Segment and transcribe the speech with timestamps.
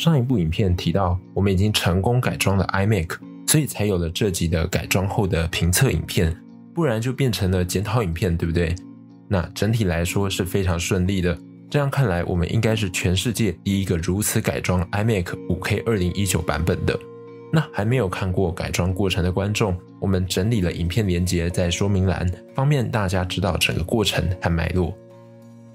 [0.00, 6.34] 上一部影片提到，我们已经成功改装了 iMac，所以才有了这集的改装后的评测影片，
[6.74, 8.74] 不然就变成了检讨影片，对不对？
[9.28, 11.36] 那整体来说是非常顺利的。
[11.68, 16.98] 这样看来，我们应该是全世界第一个如此改装 iMac 5K 2019版本的。
[17.52, 24.96] 那还没有看过改装过程的观众，我们整理了影片连接在说明栏，方便大家知道整个过程和脉络。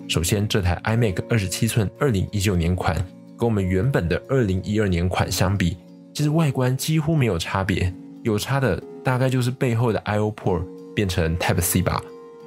[0.07, 2.95] 首先，这台 iMac 二十七寸2019年款
[3.37, 5.77] 跟我们原本的2012年款相比，
[6.13, 10.63] 其实外观几乎没有差别，有差的大概就是背后的 I/O port
[10.93, 12.01] 变成 Type C 吧。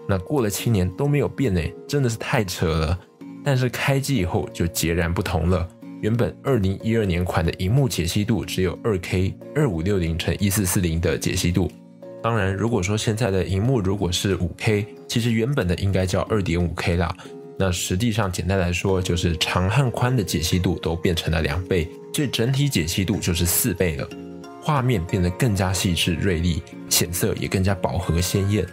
[0.09, 2.99] 那过了七年都没有变诶，真的是太扯了。
[3.45, 5.67] 但是开机以后就截然不同了。
[6.01, 11.71] 原本二零一二年款的荧幕解析度只有二 K 二五六零乘一四四零的解析度。
[12.23, 17.15] 当然，如果说现在的荧幕如果是五 K，其实原本的应该叫二点五 K 啦。
[17.59, 24.09] 那实际上简单来说，就是长和宽的解析度都变成了两倍，所以整体解析度就是四倍了。
[24.63, 28.65] 画面变得更加细致锐利，显色也更加饱和鲜艳。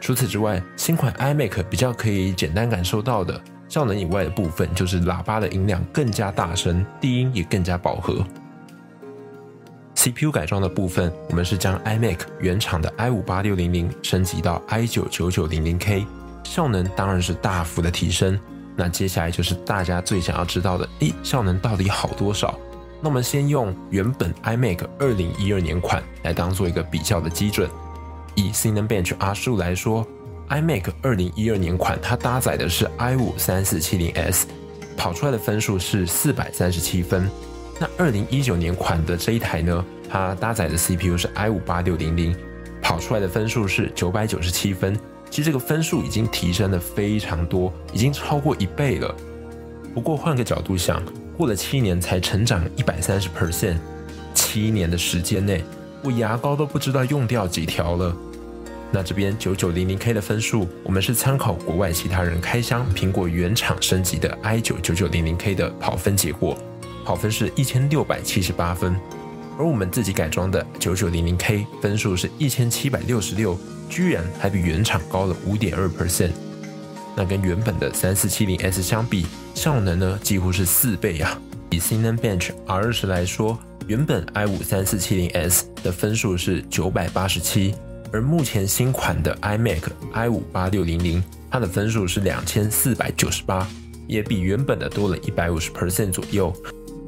[0.00, 3.40] 除此之外，新款 iMac 比较可以简单感受到的。
[3.66, 8.22] 效能以外的部分就是喇叭的音量更加大声，低音也更加饱和。
[9.94, 16.04] CPU 改装的部分，我们是将 iMac 原厂的 i 五八六零零升级到 i 九九九零零 K，
[16.44, 18.38] 效能当然是大幅的提升。
[18.76, 22.58] 那接下来就是大家最想要知道的，诶，效能到底好多少？
[23.00, 27.68] 那我们先用原本 iMac 二零一二年款来当做一个比较的基准，
[28.34, 30.06] 以 Cinebench R 数来说。
[30.48, 34.46] iMac 二零一二年款，它搭载的是 i 五三四七零 S，
[34.96, 37.30] 跑出来的分数是四百三十七分。
[37.80, 42.36] 那二零一九年款的这一台呢，它搭载的 CPU 是 i 五八六零零，
[42.82, 44.98] 跑出来的分数是九百九十七分。
[45.34, 49.12] 其实这个分数已经提升了非常多，已经超过一倍了。
[49.92, 51.02] 不过换个角度想，
[51.36, 53.78] 过了七年才成长一百三十 percent，
[54.32, 55.64] 七年的时间内，
[56.04, 58.14] 我牙膏都不知道用掉几条了。
[58.92, 66.56] 那这边九九零零 K 的分数，我们是参考国外其他人开箱苹果原厂升级的 i 九九九零零 K 的跑分结果，
[67.04, 68.94] 跑分是一千六百七十八分，
[69.58, 73.58] 而我们自己改装的九九零零 K 分数是一千七百六十六，
[73.88, 76.30] 居然还比原厂高了五点二 percent。
[77.16, 81.40] 那跟原本的三四七零 S 相比，效能呢几乎是四倍啊！
[81.70, 87.74] 以 Cinebench R 二十来说，原本 i 五三四七零 S 的分数是九百八十七。
[88.12, 93.66] 而目前新款的 iMac i 五八六零零，它的分数是两千四百九十八，
[94.06, 96.52] 也比原本的多了一百五十 percent 左右。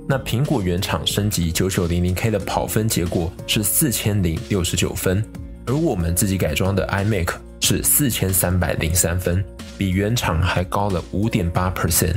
[0.08, 5.24] 那苹果原厂升级九九零零 K 的跑分结果是四千零六十九分，
[5.66, 7.28] 而我们自己改装的 iMac
[7.60, 9.44] 是四千三百零三分，
[9.76, 12.14] 比原厂还高了五点八 percent。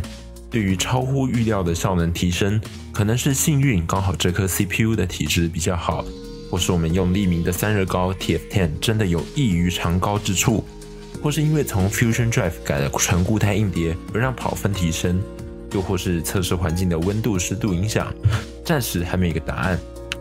[0.51, 2.59] 对于超乎预料的效能提升，
[2.91, 6.05] 可能是幸运，刚好这颗 CPU 的体质比较好。
[6.51, 10.63] 或是我们用利明的散热膏 TF10 真的有异于常高之处，
[11.21, 15.21] 或是因为从 Fusion Drive 改了纯固态硬碟而让跑分提升，
[15.73, 18.11] 又或是测试环境的温度湿度影响，
[18.65, 19.79] 暂时还没有一个答案。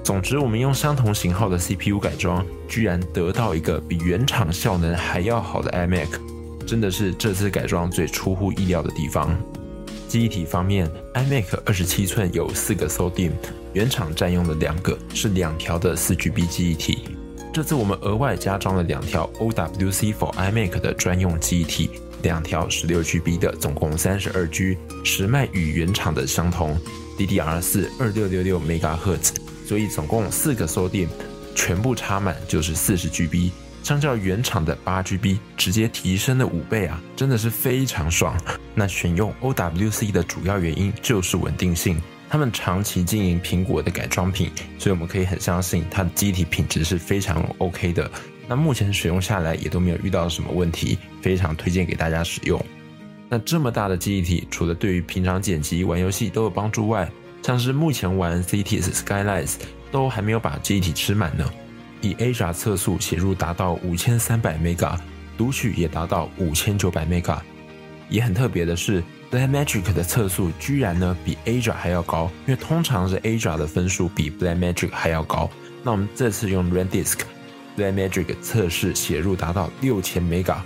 [0.09, 6.09] 总之，我们用相同型号的 CPU 改装，居然得到一个比原厂效能还要好的 iMac，
[6.67, 9.39] 真的是这次改装最出乎意料的地方。
[10.09, 13.33] 记忆体方面，iMac 二十七寸有四个 SODIM，
[13.75, 17.11] 原厂占用了两个，是两条的四 GB 记忆体。
[17.53, 21.91] 这次我们额外加装了两条 OWC for iMac 的专用记忆体，
[22.23, 26.79] 两条十六 GB 的，总共三十二 G，时脉与原厂的相同
[27.19, 29.33] ，DDR 四二六六六 MHz，
[29.69, 31.09] 所以总共四个 SODIMM，
[31.55, 33.51] 全部插满就是四十 GB。
[33.83, 38.35] 相较原厂的八 GB，直接提升了五倍啊，真的是非常爽。
[38.75, 48.11] 那选用 OWC 的主要原因就是稳定性，他们长期经营苹果的改装品，所以我们可以很相信它的机体品质是非常 OK 的。
[48.47, 52.59] 那目前使用下来也都没有遇到什么问题，非常推荐给大家使用。
[53.29, 57.07] 那这么大的记忆体，除了对于平常剪辑、玩游戏都有帮助外，
[57.43, 59.55] 像是目前玩 Cities Skylines
[59.91, 61.51] 都还没有把记忆体吃满呢。
[62.01, 64.97] 以 Aja 测速写入达到五千三百 mega，
[65.37, 67.39] 读取也达到五千九百 mega。
[68.09, 75.51] 也很特别的是，Blackmagic 的测速居然呢比 Aja 还要高，因为通常是 Aja 的分数比 Blackmagic 还要高。
[75.83, 80.57] 那我们这次用 Rendisk，Blackmagic 测试写入达到六千 mega，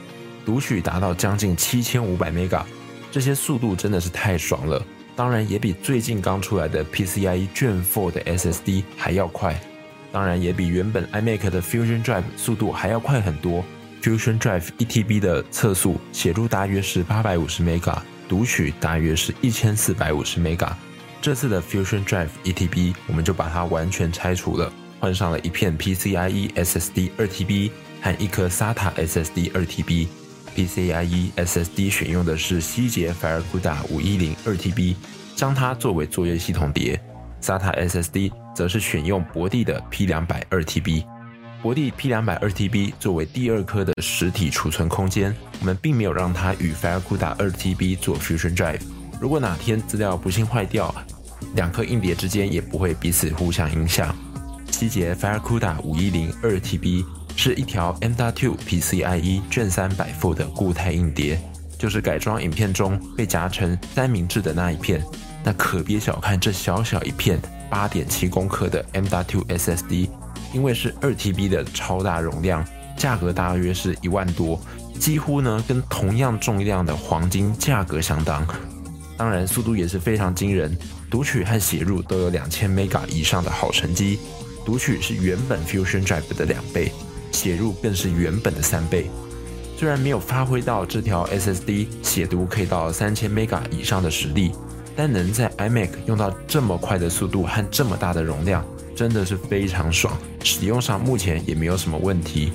[0.45, 2.63] 读取达到将近七千五百 mega，
[3.11, 4.85] 这些速度真的是太爽了。
[5.15, 9.59] 当然也比最近刚出来的 PCIe Gen 4的 SSD 还要快。
[10.11, 13.65] 当然也比原本 iMac 的 Fusion Drive 速度还要快很多。
[14.03, 17.97] Fusion Drive 一 TB 的测速写入大约是八百五十 mega，
[18.29, 20.73] 读取大约是一千四百五十 mega。
[21.21, 27.71] 这次的 Fusion Drive ETB 我们就把它完全拆除了，换上了一片 PCIe SSD 二 TB
[28.01, 30.09] 和一颗 SATA SSD 二 TB。
[30.57, 34.97] PCIe SSD 选用的是希捷 FireCuda 五一零二 TB，
[35.35, 37.01] 将它作为作业系统碟。
[37.41, 41.05] SATA SSD 则是选用博帝的 P 两百二 TB。
[41.61, 48.83] 博帝 P 两百二 TB 作为第二颗的实体储存空间，我们并没有让它与 FireCuda 二 TB 做 Fusion Drive。
[49.21, 50.95] 如果哪天资料不幸坏掉，
[51.55, 54.15] 两颗硬碟之间也不会彼此互相影响。
[54.71, 57.05] 希捷 FireCuda 五一零二 TB
[57.37, 61.41] 是一条 M.2 PCIe 卷三百伏的固态硬碟，
[61.79, 65.03] 就是改装影片中被夹成三明治的那一片。
[65.45, 70.09] 那可别小看这小小一片八点七公克的 M.2 SSD。
[70.53, 72.63] 因为是二 TB 的超大容量，
[72.95, 74.61] 价格大约是一万多，
[75.01, 78.47] 几乎呢跟同样重量的黄金价格相当。
[79.17, 80.77] 当然，速度也是非常惊人，
[81.11, 84.19] 读取和写入都有两千 mega 以上的好成绩。
[84.63, 86.93] 读取是原本 Fusion Drive 的两倍，
[87.43, 89.11] 写入更是原本的三倍。
[89.77, 94.53] 虽然没有发挥到这条 SSD 写读可以到三千 mega 以上的实力，
[94.95, 98.65] 但能在 iMac 用到这么快的速度和这么大的容量。
[98.95, 102.53] 真的是非常爽，使用上目前也没有什么问题。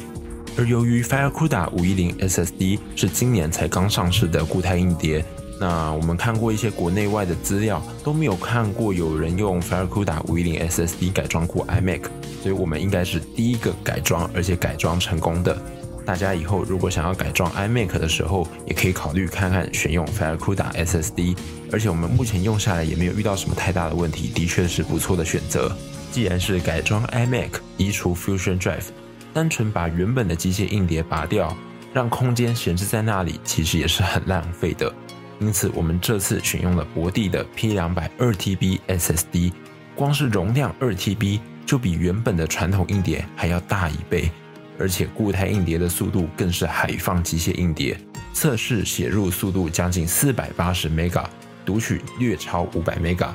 [0.58, 5.26] 而由于 FireCuda 五一零 SSD 是今年才刚上市的固态硬碟，
[5.60, 12.04] 那我们看过一些国内外的资料，都没有看过有人用 FireCuda 五一零 SSD 改装过 iMac，
[12.42, 15.58] 所以我们应该是第一个改装而且改装成功的。
[16.06, 21.36] 大家以后如果想要改装 iMac 的时候，也可以考虑看看选用 FireCuda SSD，
[21.72, 25.76] 而且我们目前用下来也没有遇到什么太大的问题，的确是不错的选择。
[26.10, 28.86] 既然是改装 iMac，移除 Fusion Drive，
[29.34, 31.56] 单纯把原本的机械硬碟拔掉，
[31.94, 34.92] 让空间闲置在那里，其实也是很浪费的。
[35.42, 39.52] 因此，我们这次选用了博帝的 P 两百二 TB SSD，
[39.94, 44.32] 光是容量二 TB 就比原本的传统硬碟还要大一倍，
[44.80, 48.00] 而且固态硬碟的速度更是海放机械硬碟，
[48.34, 51.26] 测试写入速度将近四百八十 mega，
[51.66, 53.28] 读取略超五百 mega。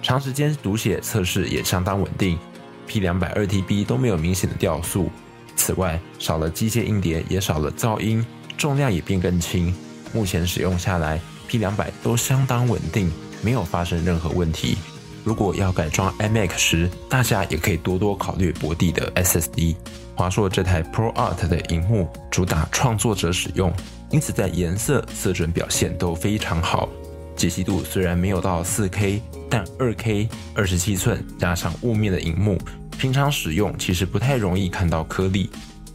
[0.00, 2.38] 长时间读写测试也相当稳定
[2.86, 5.10] ，P 两百二 TB 都没有明显的掉速。
[5.56, 8.24] 此外，少了机械硬碟，也少了噪音，
[8.56, 9.74] 重量也变更轻。
[10.12, 13.10] 目前使用下来，P 两百都相当稳定，
[13.42, 14.78] 没有发生任何问题。
[15.24, 19.76] 如果要改装 iMac 时，大家也可以多多考虑博帝的 SSD。
[20.14, 23.72] 华硕这台 Pro Art 的荧幕主打创作者使用，
[24.10, 26.88] 因此在颜色、色准表现都非常好。
[27.36, 29.20] 解析度虽然没有到 4K。
[29.52, 32.56] 但二 K 二十七寸加上雾面的荧幕，
[32.96, 35.50] 平常使用其实不太容易看到颗粒。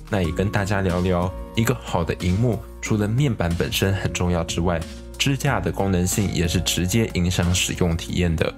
[0.10, 4.78] 那也跟大家聊聊，一个好的荧幕除了面板本身很重要之外，
[5.18, 8.54] 支架的功能性也是直接影响使用体验的。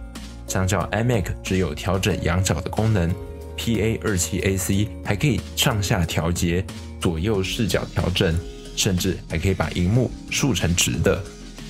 [0.47, 3.13] 相较 iMac 只有调整仰角的功能
[3.57, 6.65] ，PA 二七 AC 还可以上下调节、
[6.99, 8.37] 左右视角调整，
[8.75, 11.21] 甚至还可以把荧幕竖成直的。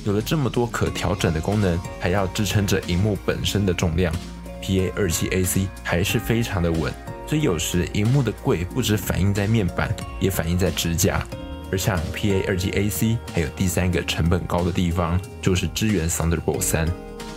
[0.05, 4.13] 有了这么多可调整的功能，还要支撑着荧幕本身的重量
[4.61, 6.93] ，PA 二七 AC 还是非常的稳。
[7.25, 11.27] 所以有时荧幕的贵不止反映在面板，也反映在支架。
[11.69, 16.87] 而像 PA 二七 AC 还有第三个成本高的地方，就是支援 Thunderbolt 三。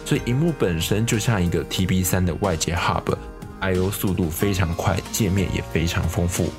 [0.04, 6.52] 所以荧幕本身就像一个 TB 三的外接 Hub，I/O 速度非常快，界面也非常丰富。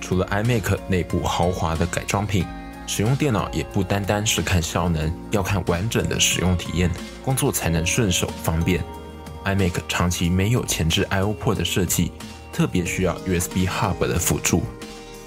[0.00, 2.44] 除了 iMac 内部豪华的改装品。
[2.90, 6.90] 使用电脑也不单单是看效能，要看完整的使用体验，
[7.22, 8.82] 工作才能顺手方便。
[9.44, 12.12] iMac 长期没有前置 I/O port 的设计，
[12.50, 14.62] 特别需要 USB Hub 的辅助。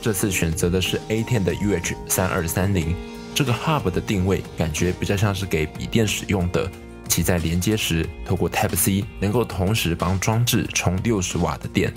[0.01, 2.96] 这次选择的是 A10 的 UH 三二三零，
[3.36, 6.67] 这个 Hub 的定位感觉比较像是给笔电使用的，
[7.12, 11.94] 其在连接时透过 Type C 能够同时帮装置充六十瓦的电，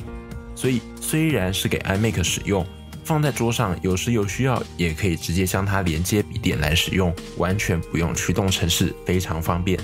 [0.57, 2.67] 所以虽然是给 iMac 使用。
[3.05, 9.79] 放在桌上，有时有需要也可以直接将它连接笔电来使用，完全不用驱动程式，非常方便。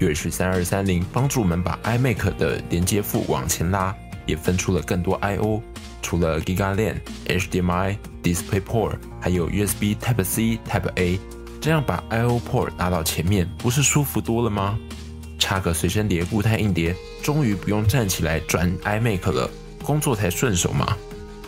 [0.00, 3.94] UH 三二三零帮助我们把 iMac 的连接副往前拉，
[4.26, 5.62] 也分出了更多 I/O，
[6.02, 6.96] 除了 Giga LAN、
[7.26, 11.20] HDMI、DisplayPort，还有 USB Type C、Type A，
[11.60, 14.78] 这样把 I/O port 拉到前面，不是舒服多了吗？
[15.38, 19.50] 插个随身碟固态硬碟，终于不用站起来转 iMac 了，
[19.82, 20.96] 工作才顺手嘛。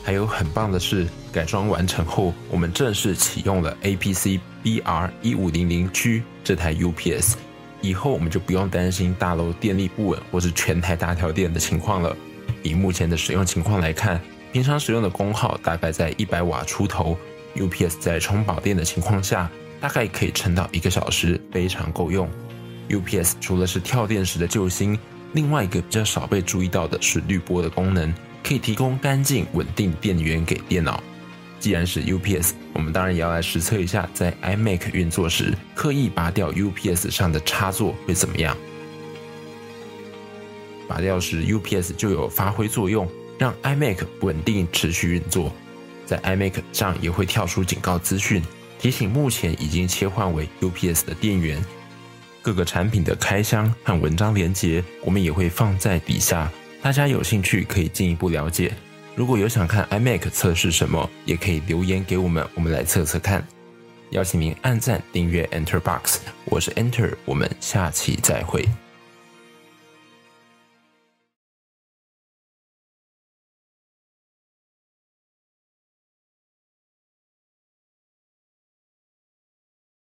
[0.02, 7.34] 还有很棒的是，改装完成后，我们正式启用了 APC BR 一五零零 G 这台 UPS，
[7.80, 12.16] 以后我们就不用担心大楼电力不稳或是全台大跳电的情况了。
[12.62, 14.20] 以目前的使用情况来看，
[14.52, 17.16] 平常使用的功耗大概在一百瓦出头
[17.56, 22.28] ，UPS 在充饱电的情况下，大概可以撑到一个小时，非常够用。
[22.88, 24.98] UPS 除了是跳电时的救星，
[25.32, 31.02] 另外一个比较少被注意到的是滤波的功能，可以提供干净稳定电源给电脑。
[31.58, 38.56] 既然是 UPS，我们当然也要来实测一下，在 iMac 运作时，刻意拔掉 UPS 上的插座会怎么样？
[40.88, 43.08] 拔掉时，UPS 就有发挥作用，
[43.38, 45.52] 让 iMac 稳定持续运作。
[46.06, 48.42] 在 iMac 上也会跳出警告资讯，
[48.80, 51.62] 提醒目前已经切换为 UPS 的电源。
[52.40, 58.72] 各个产品的开箱和文章连接，我们也会放在底下，大家有兴趣可以进一步了解。
[59.14, 63.46] 如果有想看 iMac 测试什么，也可以留言给我们，我们来测测看。
[64.12, 68.66] 邀请您按赞、订阅 Enter Box，我是 Enter，我们下期再会。